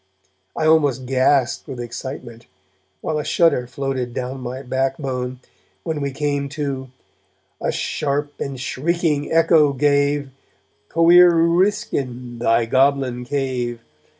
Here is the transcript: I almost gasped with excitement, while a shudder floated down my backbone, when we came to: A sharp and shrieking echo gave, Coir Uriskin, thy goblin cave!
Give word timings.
I 0.57 0.65
almost 0.65 1.05
gasped 1.05 1.67
with 1.67 1.79
excitement, 1.79 2.47
while 3.01 3.19
a 3.19 3.23
shudder 3.23 3.67
floated 3.67 4.15
down 4.15 4.41
my 4.41 4.63
backbone, 4.63 5.39
when 5.83 6.01
we 6.01 6.09
came 6.11 6.49
to: 6.57 6.89
A 7.61 7.71
sharp 7.71 8.33
and 8.39 8.59
shrieking 8.59 9.31
echo 9.31 9.73
gave, 9.73 10.31
Coir 10.89 11.31
Uriskin, 11.33 12.39
thy 12.39 12.65
goblin 12.65 13.25
cave! 13.25 13.79